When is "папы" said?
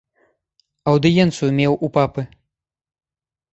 2.01-2.21